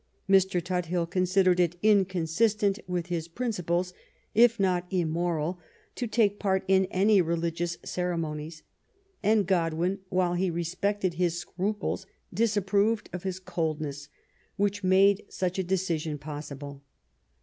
[0.27, 0.59] Mr.
[0.59, 3.93] Tuthil considered it inconsistent with his principles^
[4.33, 5.57] if not immoral^
[5.93, 8.63] to take part in any religious ceremonies;
[9.21, 14.09] and Godwin^ while he respected his scru ples, disapproved of his coldness,
[14.57, 16.81] which made such a decision possible.